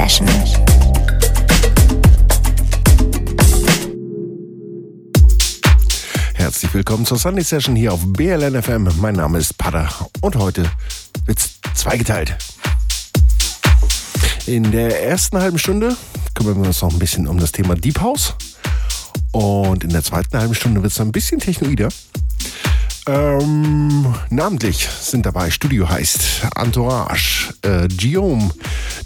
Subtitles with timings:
[0.00, 0.26] Session.
[6.32, 8.88] Herzlich willkommen zur Sunday Session hier auf BLN FM.
[8.98, 9.90] Mein Name ist Pada
[10.22, 10.70] und heute
[11.26, 12.34] wird's zweigeteilt.
[14.46, 15.94] In der ersten halben Stunde
[16.34, 18.34] kümmern wir uns noch ein bisschen um das Thema Deep House.
[19.32, 21.90] Und in der zweiten halben Stunde wird es ein bisschen technoider.
[23.06, 28.50] Ähm, namentlich sind dabei Studio heißt Entourage, äh, Guillaume,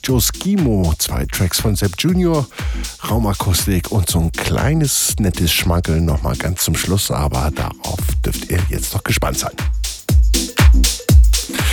[0.02, 2.46] Joe Skimo, zwei Tracks von Sepp Junior,
[3.08, 8.58] Raumakustik und so ein kleines nettes Schmankel nochmal ganz zum Schluss, aber darauf dürft ihr
[8.68, 9.52] jetzt noch gespannt sein.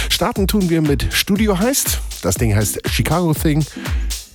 [0.10, 2.00] Starten tun wir mit Studio heißt.
[2.22, 3.66] Das Ding heißt Chicago Thing.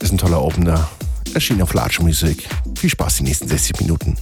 [0.01, 0.89] Ist ein toller Opener.
[1.35, 2.49] Erschien auf Large Music.
[2.77, 4.17] Viel Spaß die nächsten 60 Minuten.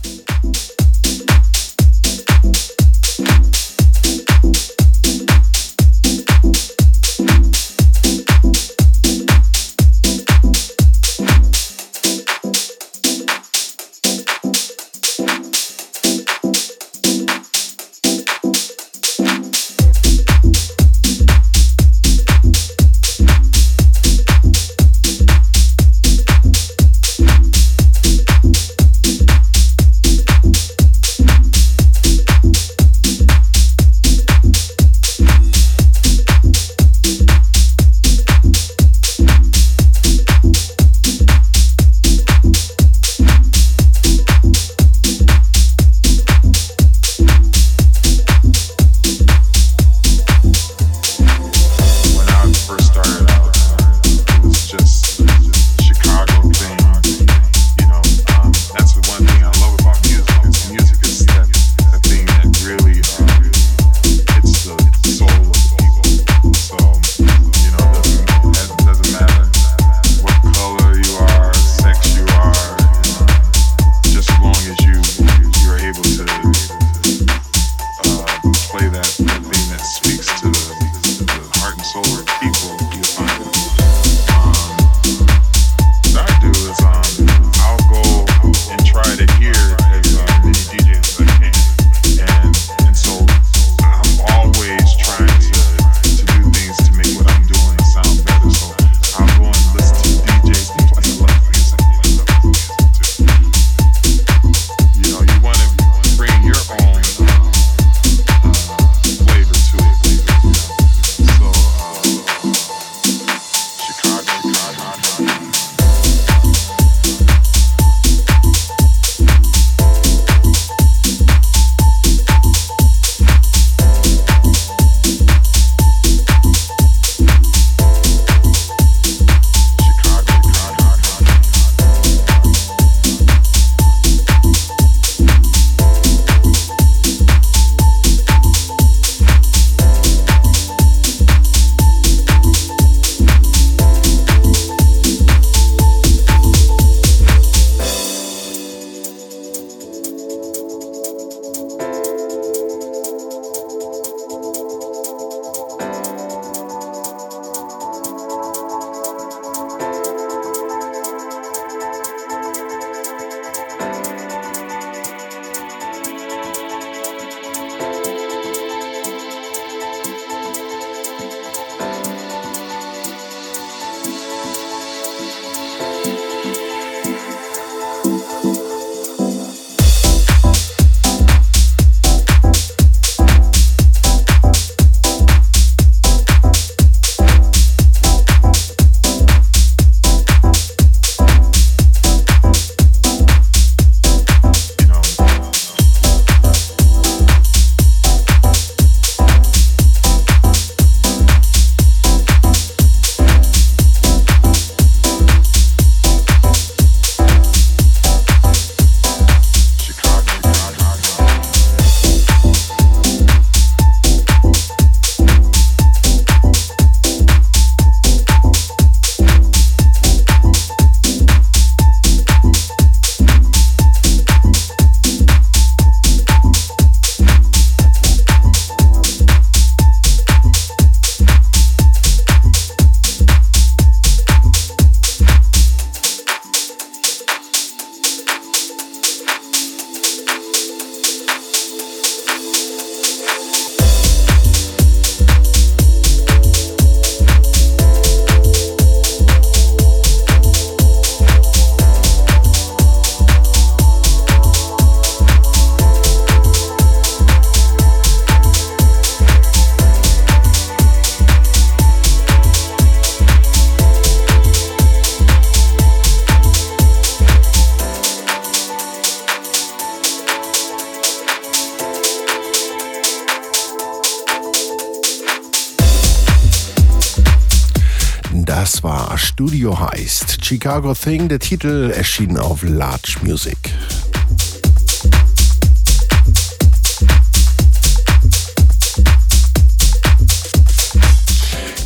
[280.54, 283.58] Chicago Thing, der Titel erschien auf Large Music.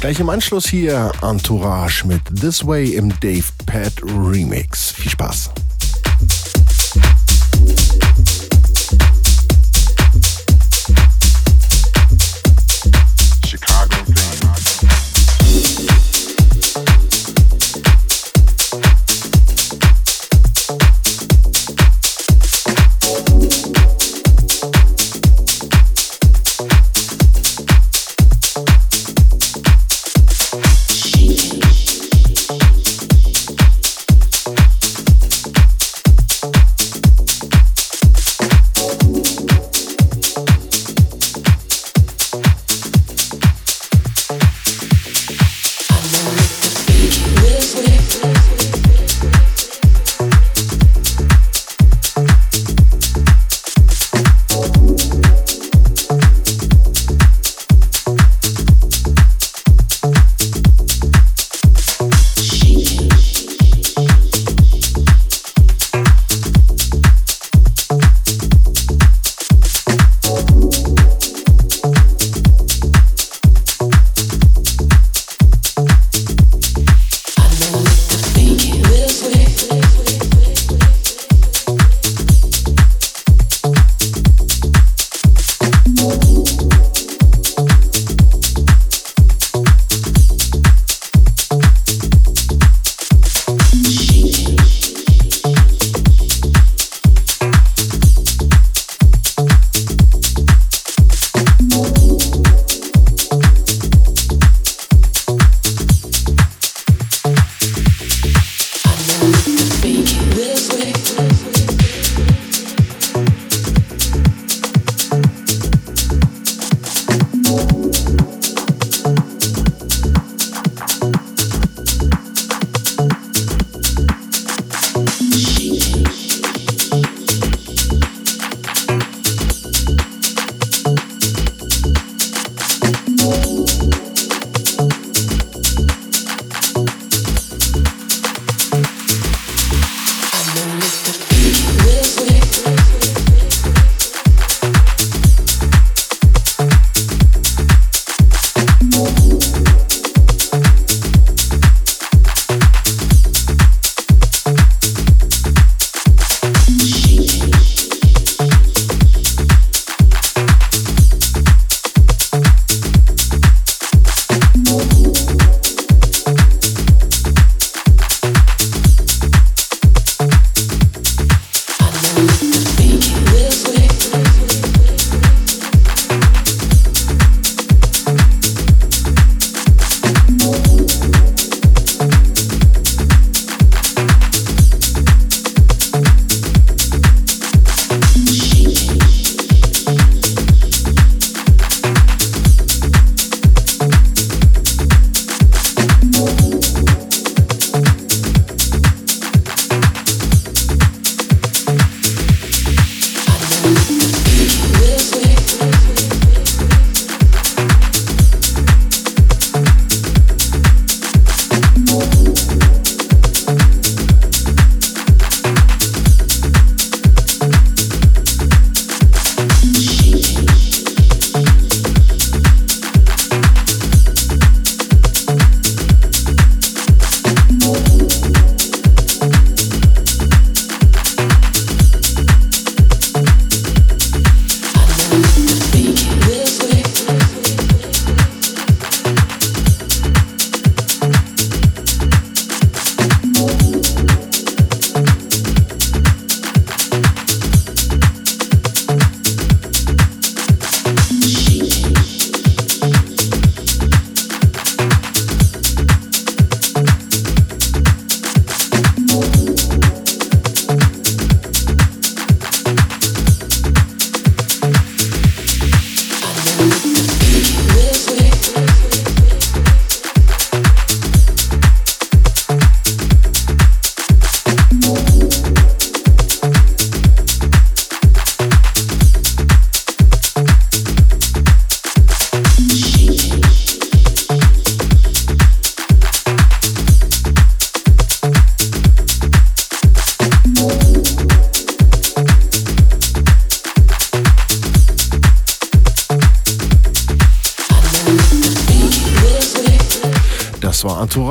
[0.00, 4.90] Gleich im Anschluss hier Entourage mit This Way im Dave Pad Remix.
[4.90, 5.48] Viel Spaß.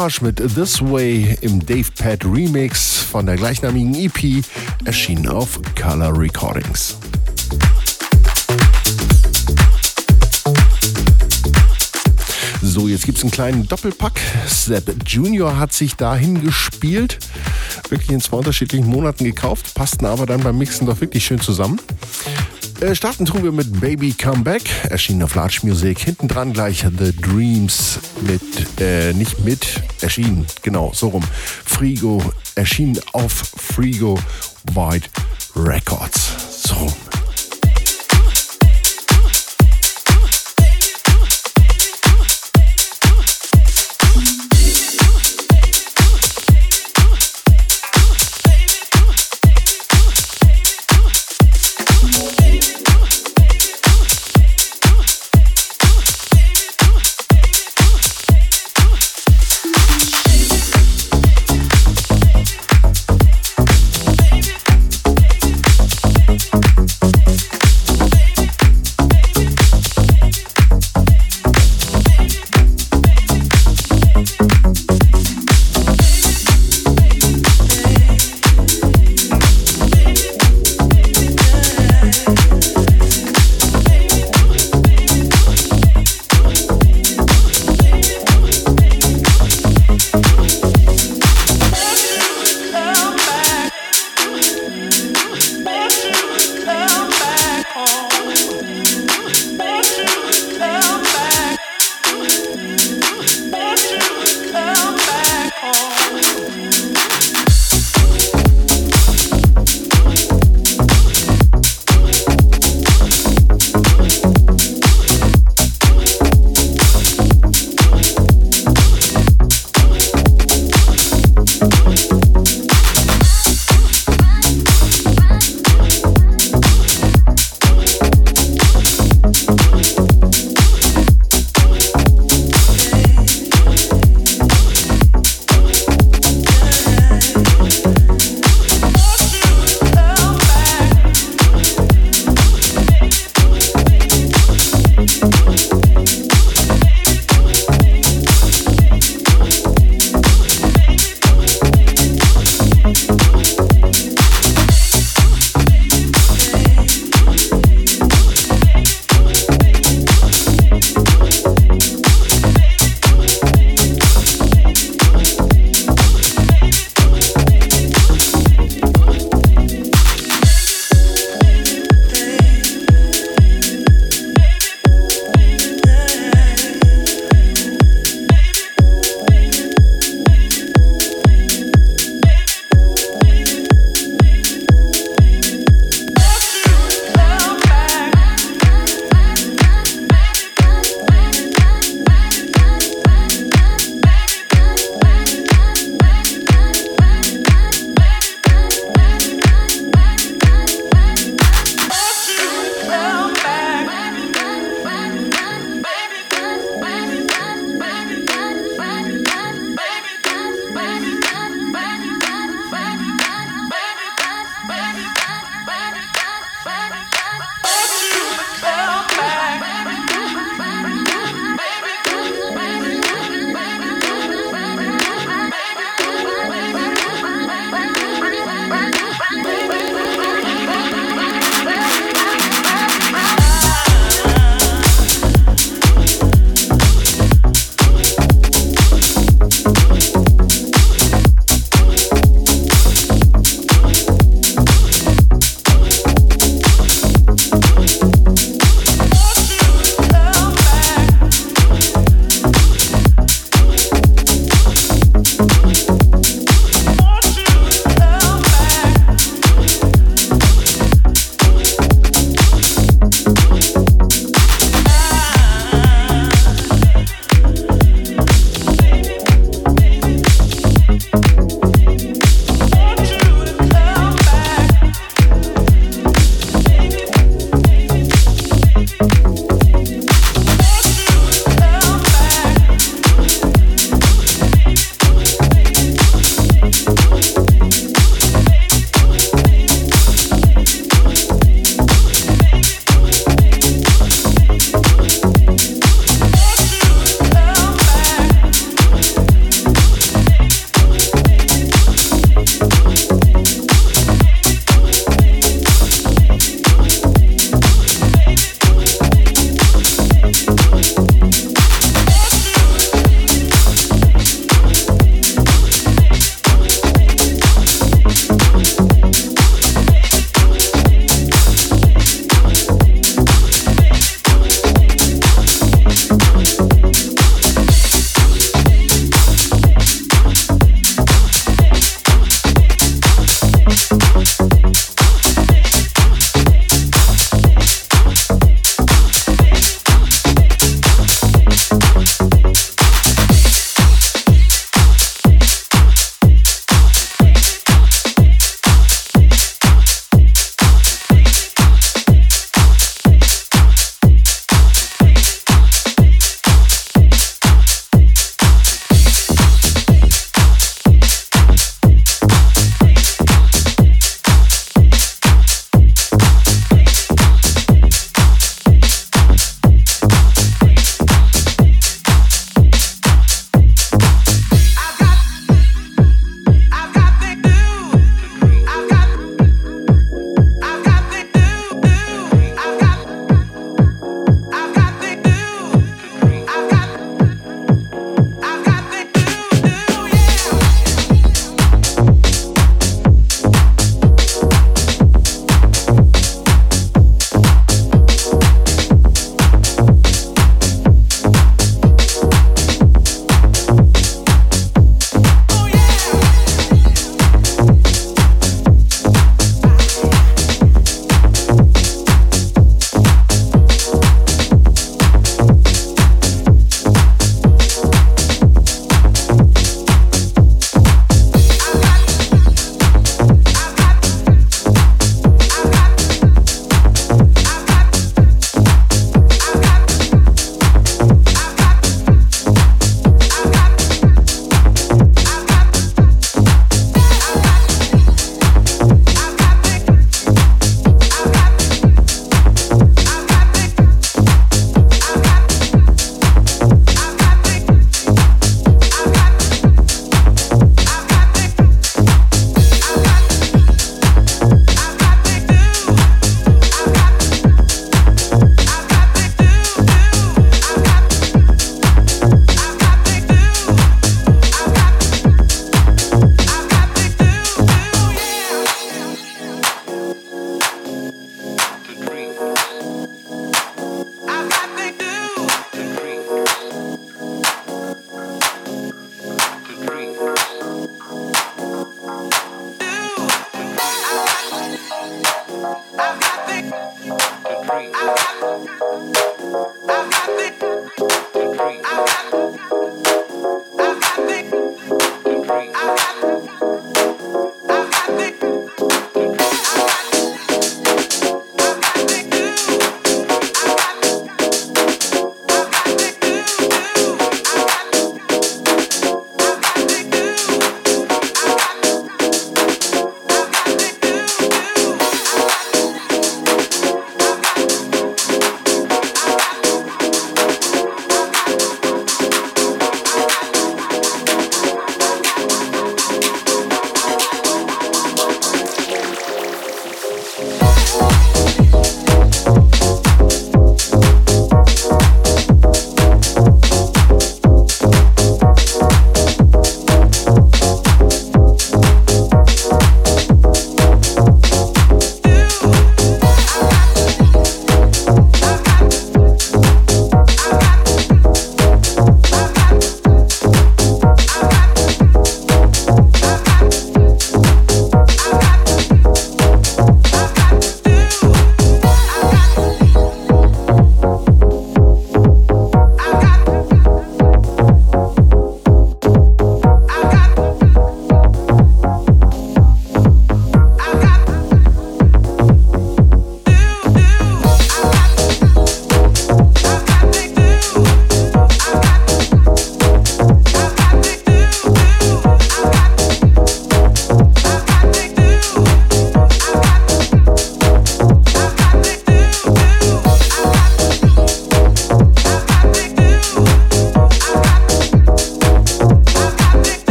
[0.00, 4.42] Entourage mit This Way im Dave Pad Remix von der gleichnamigen EP,
[4.86, 6.96] erschienen auf Color Recordings.
[12.62, 14.18] So, jetzt gibt es einen kleinen Doppelpack.
[14.46, 17.18] Sepp Junior hat sich dahin gespielt.
[17.90, 21.78] Wirklich in zwei unterschiedlichen Monaten gekauft, passten aber dann beim Mixen doch wirklich schön zusammen.
[22.80, 25.98] Äh, starten tun wir mit Baby Comeback, erschienen auf Large Music.
[25.98, 31.24] Hinten dran gleich The Dreams mit, äh, nicht mit, erschienen, genau, so rum.
[31.64, 32.22] Frigo,
[32.54, 34.18] erschienen auf Frigo
[34.74, 35.08] White
[35.54, 36.64] Records.
[36.68, 37.09] So rum.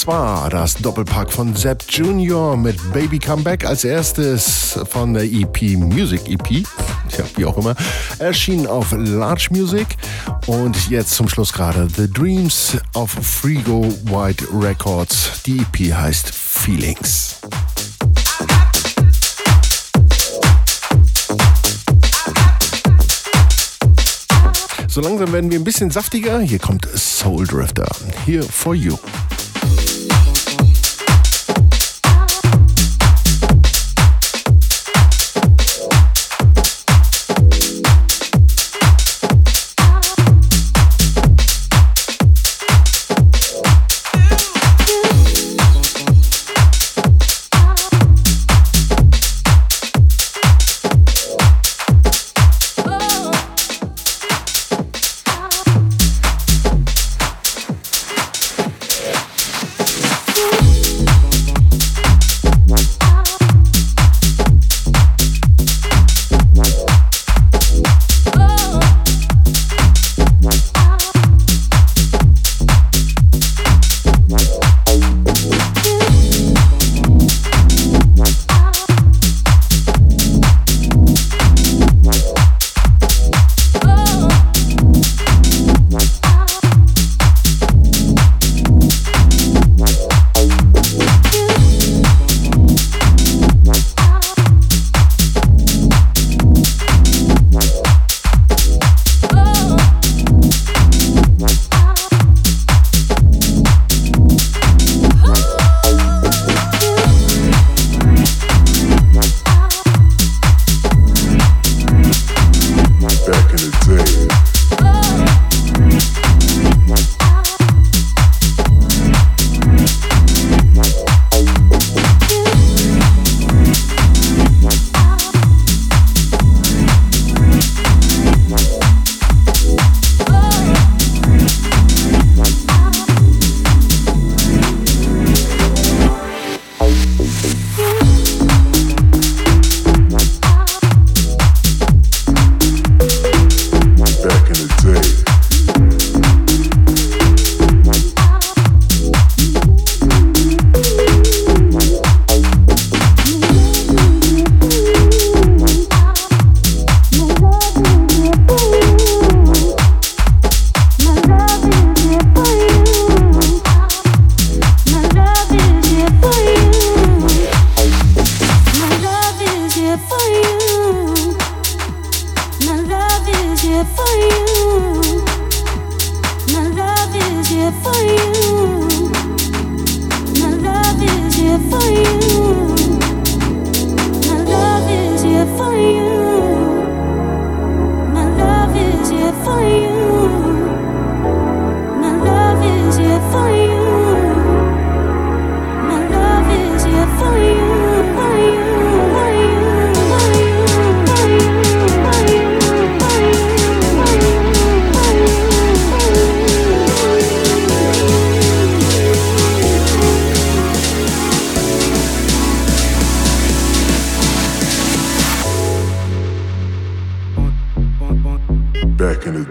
[0.00, 5.76] Das war das Doppelpack von Sepp Junior mit Baby Comeback als erstes von der EP
[5.76, 6.64] Music EP,
[7.10, 7.74] tja, wie auch immer,
[8.18, 9.98] erschien auf Large Music
[10.46, 15.42] und jetzt zum Schluss gerade The Dreams auf Frigo White Records.
[15.44, 17.36] Die EP heißt Feelings.
[24.88, 26.40] So langsam werden wir ein bisschen saftiger.
[26.40, 27.86] Hier kommt Soul Drifter.
[28.24, 28.96] Here for you.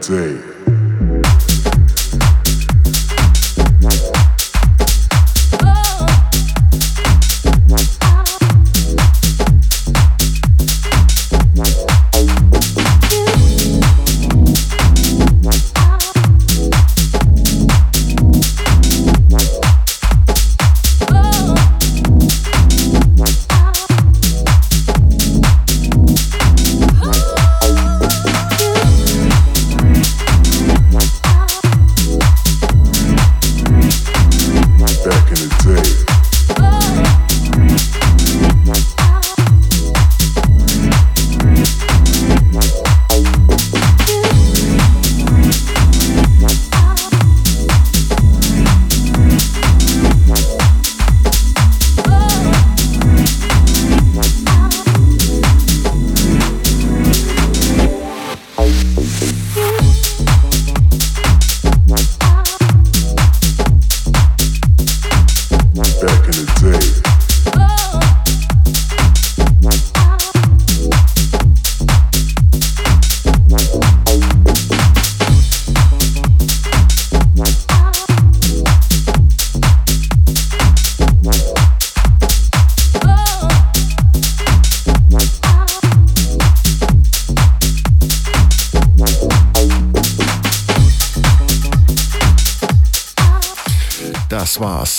[0.02, 0.59] day.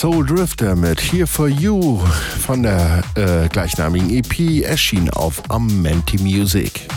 [0.00, 2.00] Soul Drifter mit Here for You
[2.46, 6.88] von der äh, gleichnamigen EP, erschien auf Amenti Music.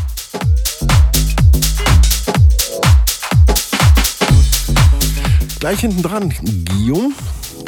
[5.60, 7.14] Gleich hinten dran Guillaume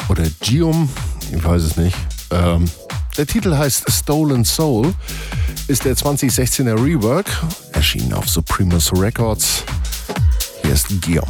[0.08, 0.88] oder Guillaume,
[1.30, 1.98] ich weiß es nicht.
[2.30, 2.64] Ähm,
[3.18, 4.94] der Titel heißt Stolen Soul,
[5.68, 7.26] ist der 2016er Rework,
[7.72, 9.64] erschienen auf Supremus Records.
[10.62, 11.28] Hier ist Guillaume.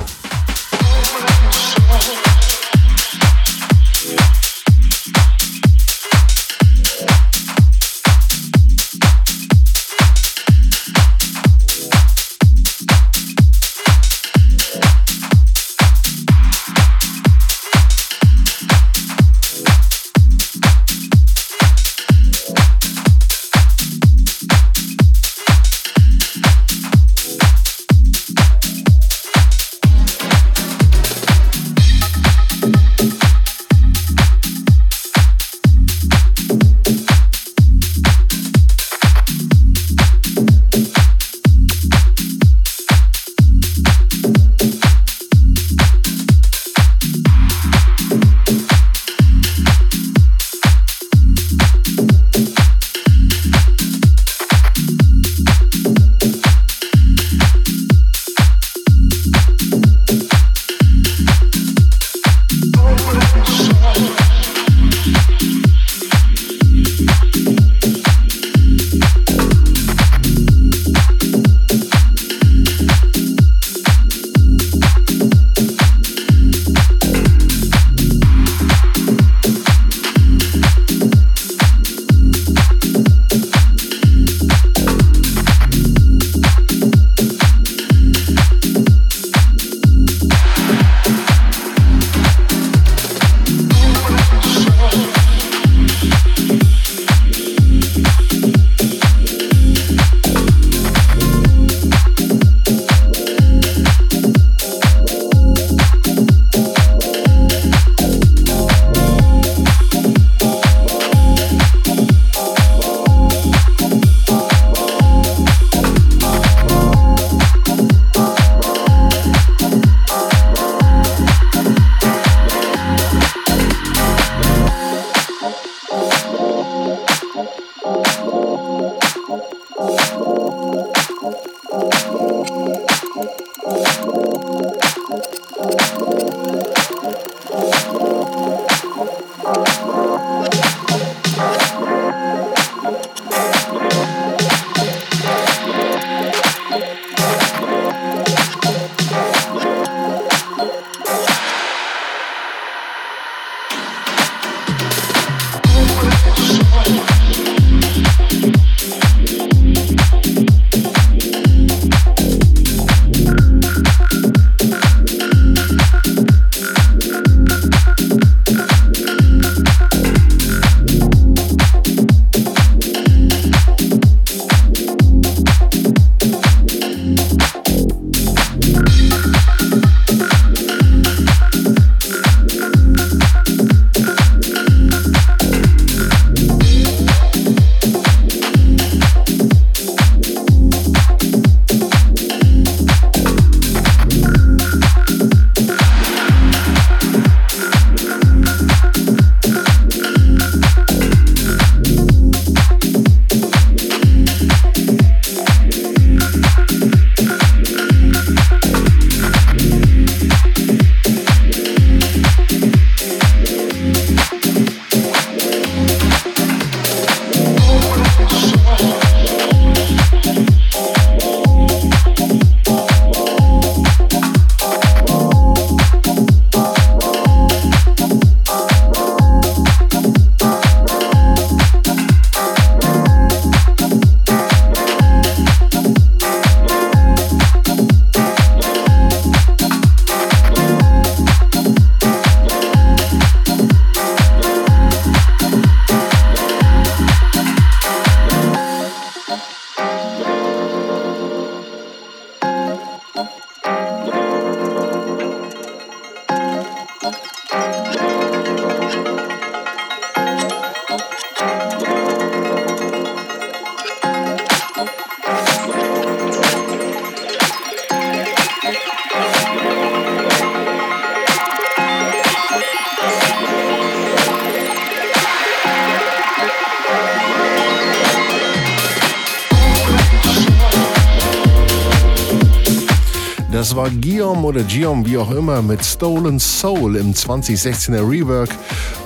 [284.47, 288.51] Oder Guillaume, wie auch immer, mit Stolen Soul im 2016er Rework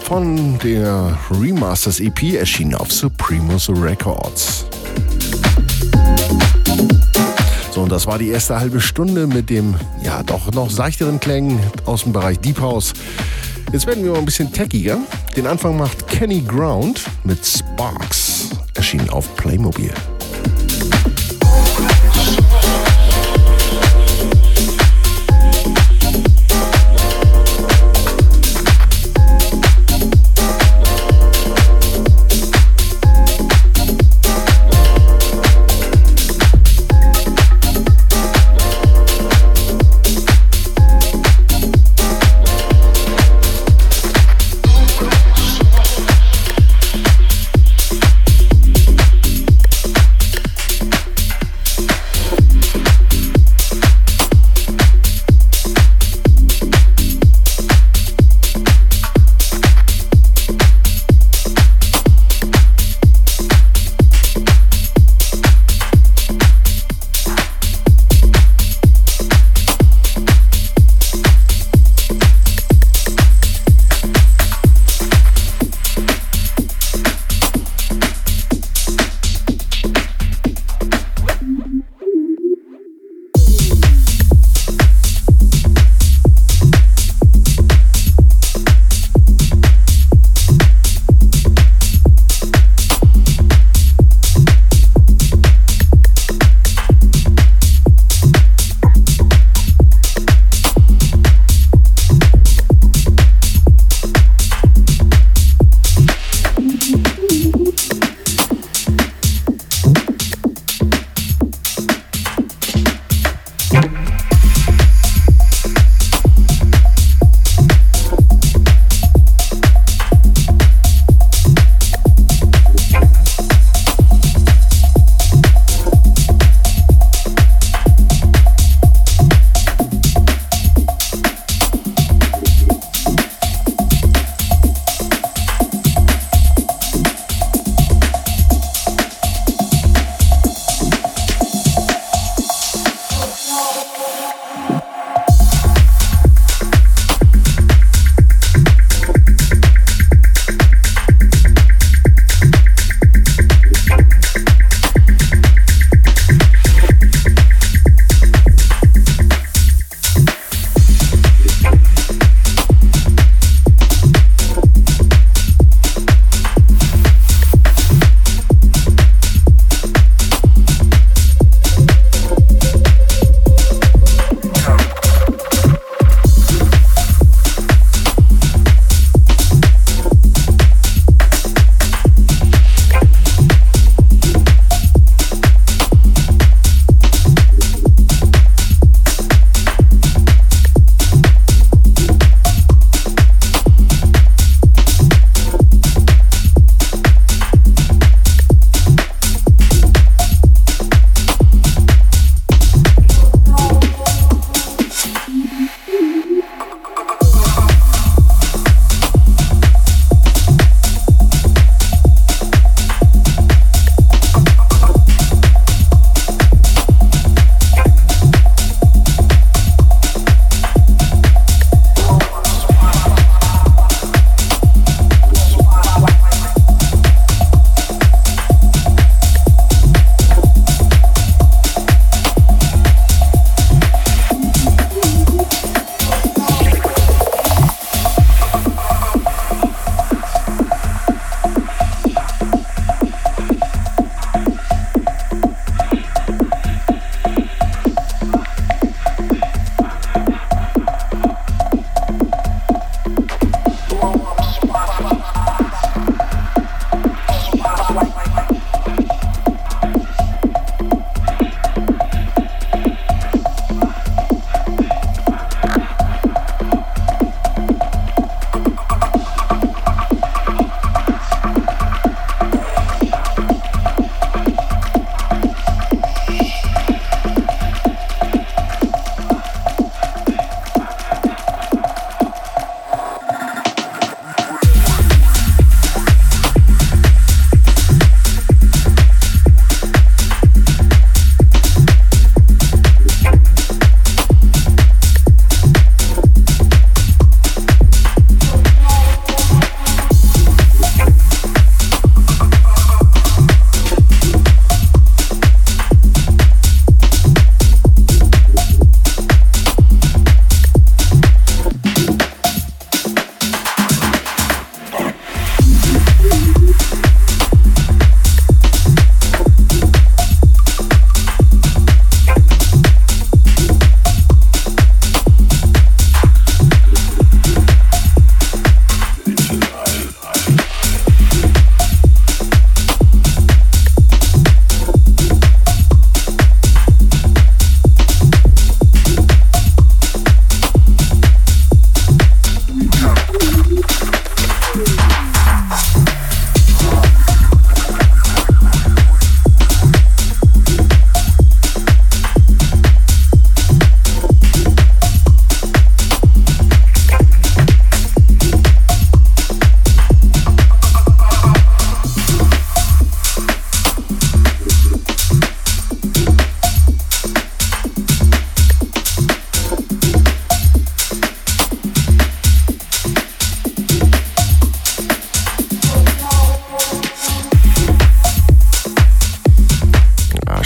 [0.02, 4.66] von der Remasters EP erschienen auf Supremos Records.
[7.72, 11.58] So, und das war die erste halbe Stunde mit dem, ja, doch noch seichteren Klängen
[11.86, 12.92] aus dem Bereich Deep House.
[13.72, 14.98] Jetzt werden wir mal ein bisschen techiger.
[15.36, 19.94] Den Anfang macht Kenny Ground mit Sparks, erschienen auf Playmobil.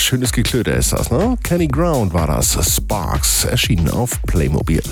[0.05, 1.39] Schönes Geklöter ist das, ne?
[1.43, 2.59] Kenny Ground war das.
[2.77, 4.83] Sparks erschienen auf Playmobil.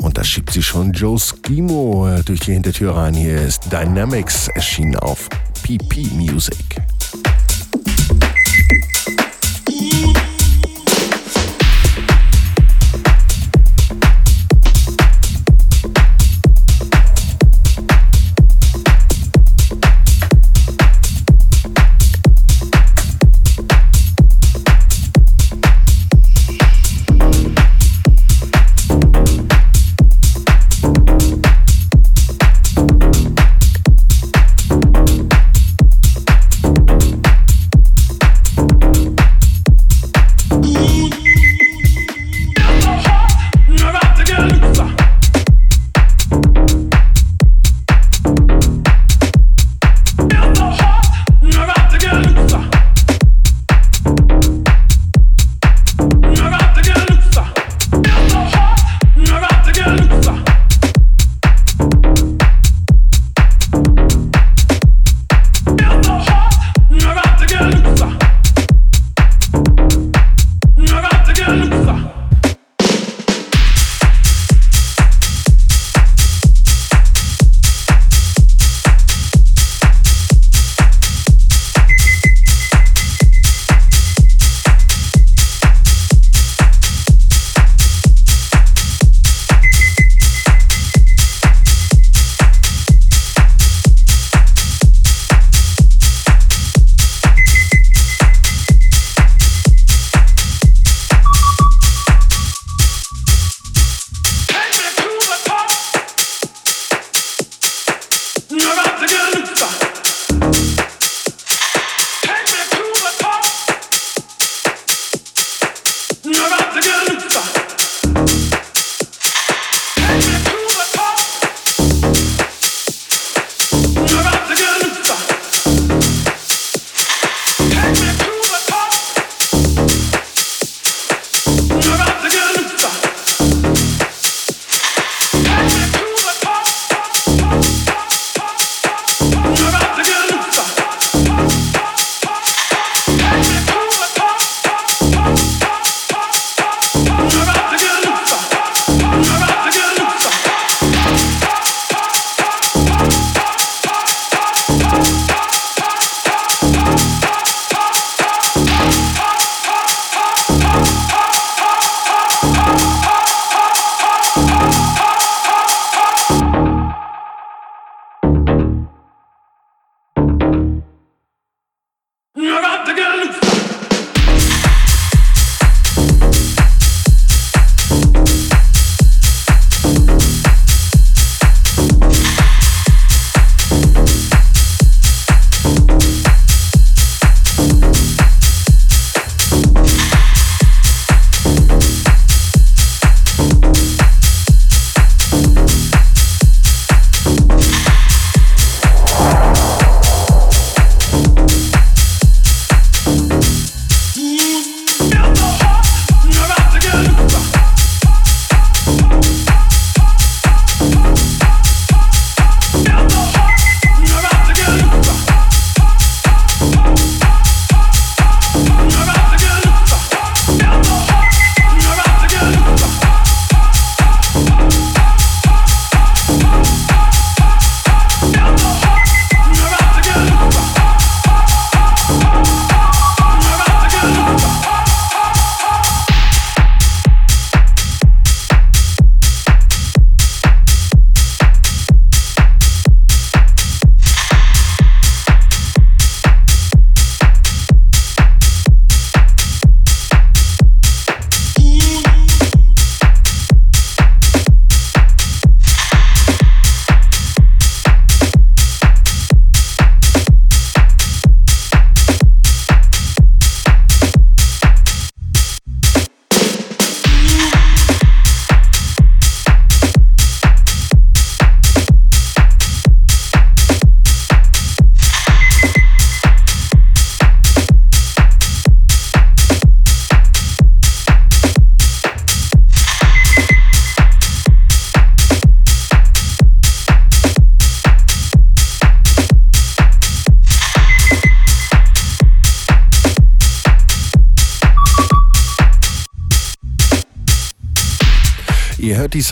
[0.00, 3.14] Und da schiebt sie schon Joe Skimo äh, durch die Hintertür rein.
[3.14, 5.28] Hier ist Dynamics erschienen auf
[5.64, 6.82] PP Music.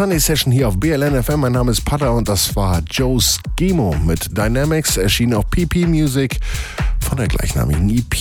[0.01, 1.41] Sunday Session hier auf BLN FM.
[1.41, 4.97] Mein Name ist Pata und das war Joe Schemo mit Dynamics.
[4.97, 6.41] Erschien auf PP Music
[7.01, 8.15] von der gleichnamigen EP.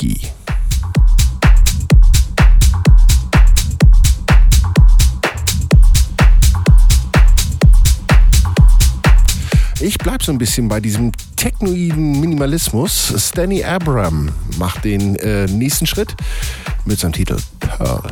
[9.80, 13.14] Ich bleibe so ein bisschen bei diesem technoiden Minimalismus.
[13.16, 16.14] Stanley Abram macht den äh, nächsten Schritt
[16.84, 18.04] mit seinem Titel Pearl.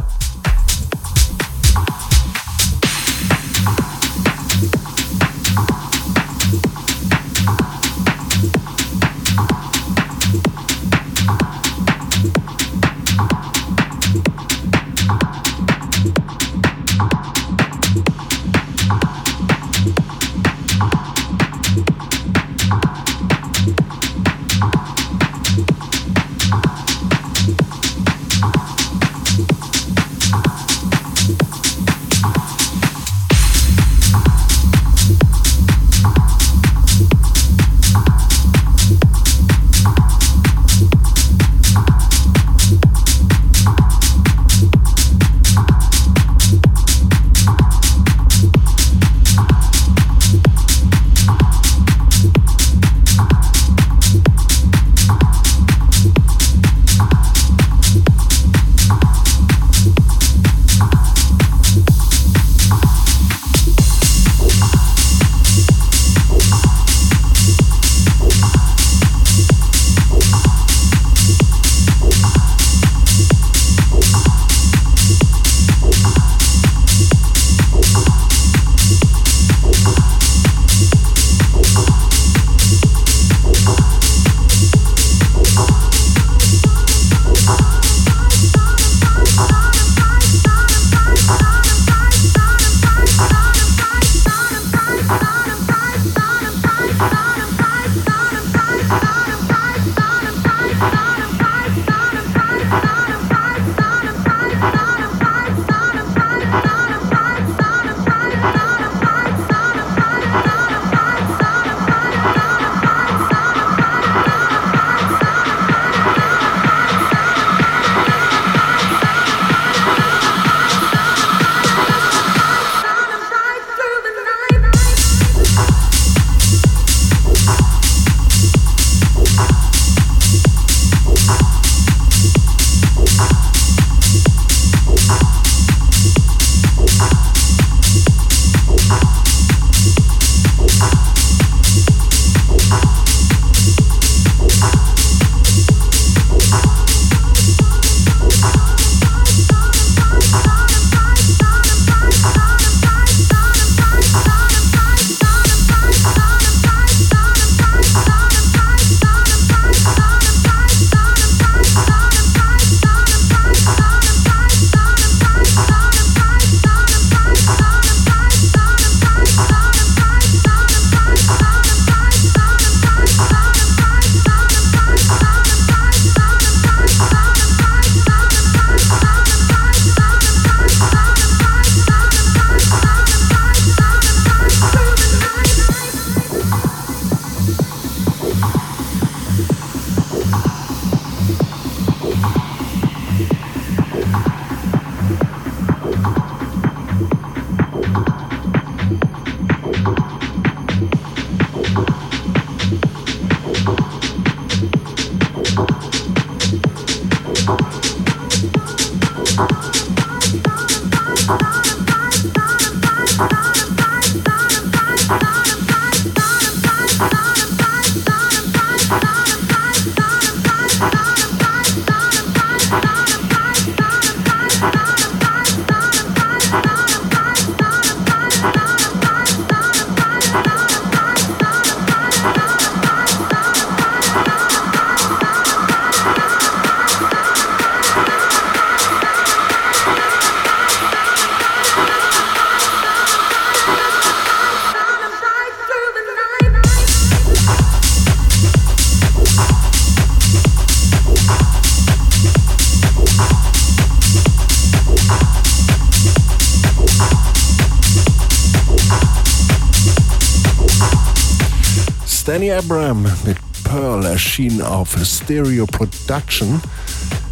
[262.57, 266.59] Abram mit Pearl erschien auf Stereo Production.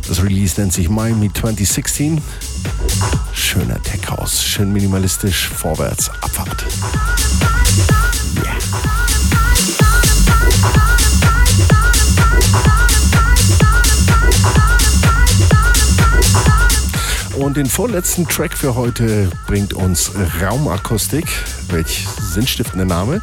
[0.08, 2.22] Das Release nennt sich Miami 2016.
[3.34, 4.44] schöner Tech House.
[4.44, 6.66] Schön minimalistisch, vorwärts, Abfahrt.
[17.38, 20.12] Und den vorletzten Track für heute bringt uns
[20.42, 21.26] Raumakustik.
[21.70, 23.22] Welch sinnstiftender Name.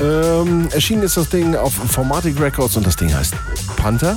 [0.00, 3.34] Ähm, erschienen ist das Ding auf Formatic Records und das Ding heißt
[3.76, 4.16] Panther.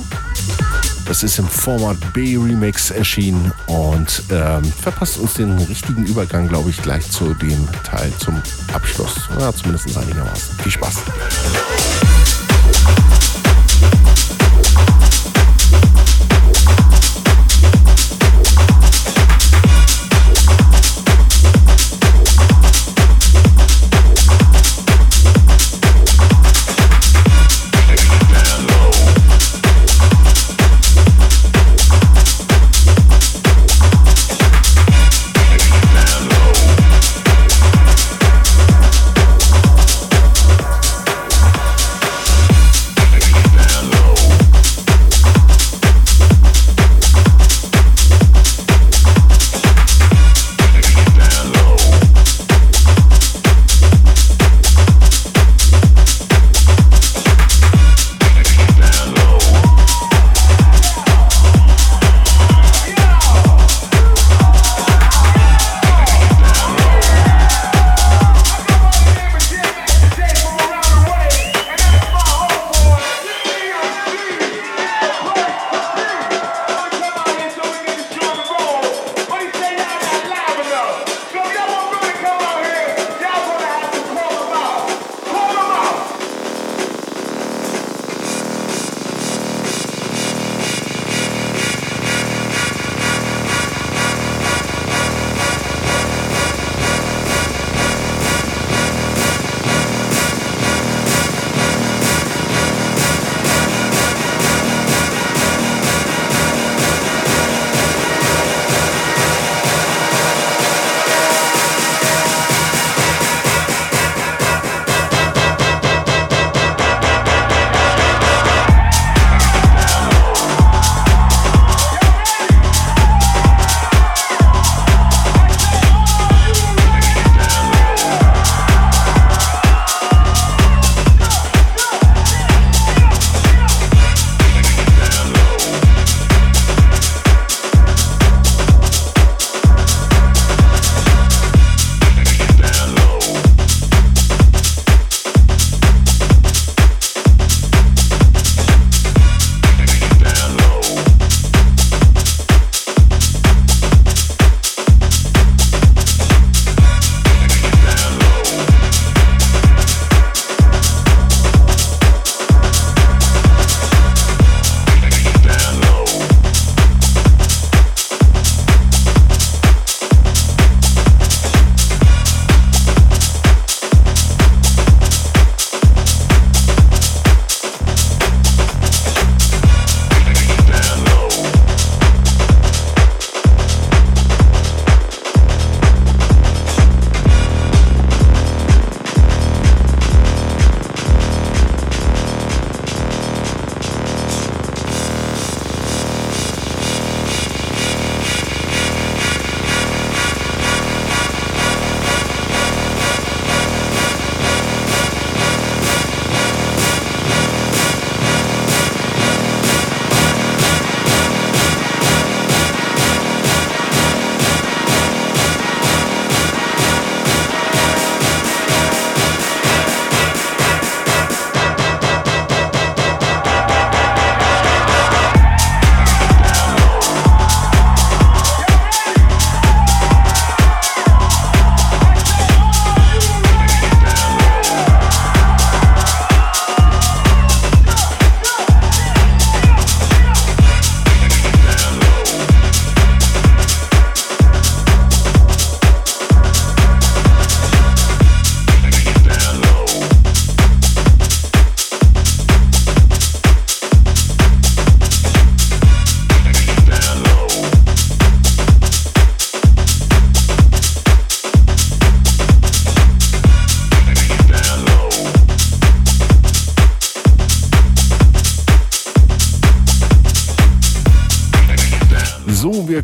[1.06, 6.70] Das ist im Format B Remix erschienen und ähm, verpasst uns den richtigen Übergang, glaube
[6.70, 8.40] ich, gleich zu dem Teil zum
[8.72, 9.28] Abschluss.
[9.38, 10.58] Ja, zumindest einigermaßen.
[10.58, 10.98] Viel Spaß.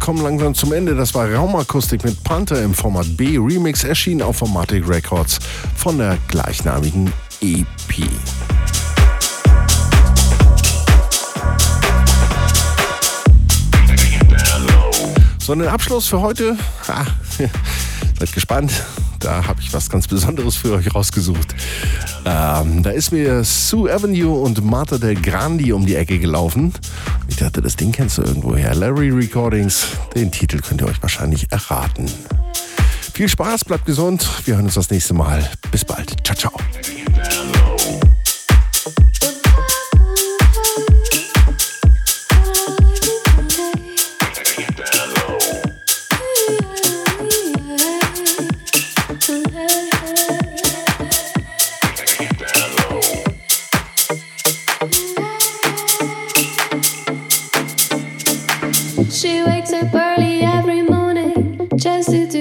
[0.07, 0.95] Kommen langsam zum Ende.
[0.95, 3.39] Das war Raumakustik mit Panther im Format B.
[3.39, 5.41] Remix erschienen auf Formatic Records
[5.75, 8.09] von der gleichnamigen EP.
[15.41, 16.57] So, einen Abschluss für heute.
[16.87, 17.05] Ah,
[18.21, 18.85] seid gespannt.
[19.19, 21.53] Da habe ich was ganz Besonderes für euch rausgesucht.
[22.29, 26.73] Ähm, da ist mir Sue Avenue und Martha Del Grandi um die Ecke gelaufen.
[27.29, 28.75] Ich dachte, das Ding kennst du irgendwo her.
[28.75, 29.87] Larry Recordings.
[30.15, 32.11] Den Titel könnt ihr euch wahrscheinlich erraten.
[33.13, 34.29] Viel Spaß, bleibt gesund.
[34.45, 35.49] Wir hören uns das nächste Mal.
[35.71, 36.17] Bis bald.
[36.27, 37.76] Ciao, ciao.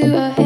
[0.05, 0.44] you a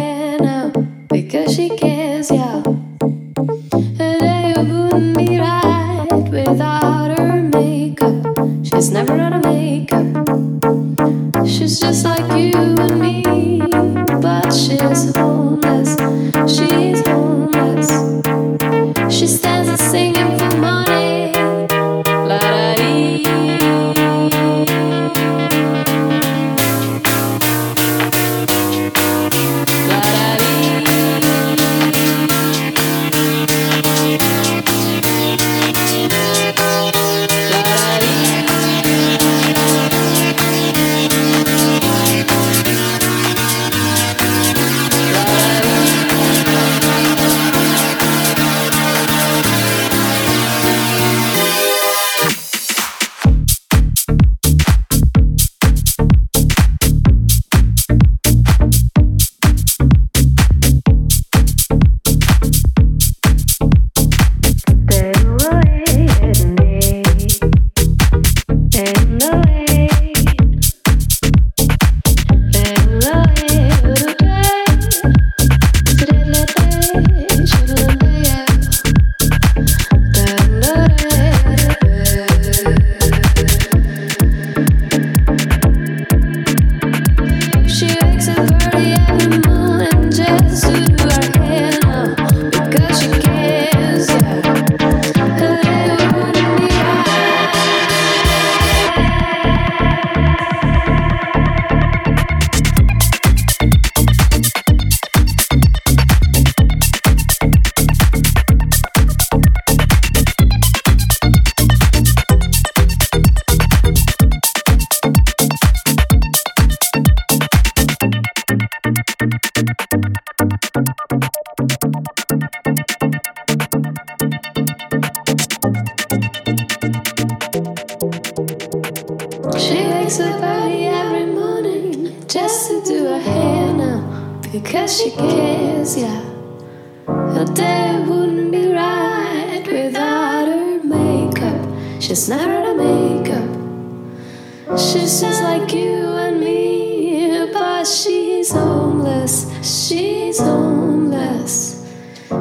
[147.86, 151.90] She's homeless, she's homeless.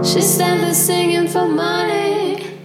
[0.03, 2.59] She's there singing for money.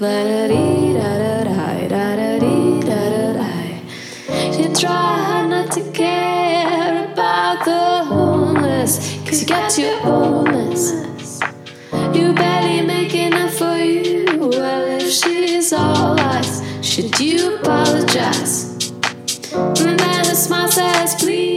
[0.00, 4.58] La da dee da da da da da dee da da da.
[4.58, 4.90] You try
[5.26, 8.96] hard not to care about the homeless.
[9.26, 11.40] Cause you got your homeless.
[12.14, 14.24] You barely make enough for you.
[14.38, 18.90] Well, if she's all lies, should you apologize?
[19.52, 21.55] And then a smile says, please.